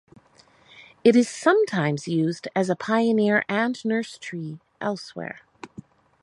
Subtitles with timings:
[1.03, 5.41] It is sometimes used as a pioneer and nurse tree elsewhere.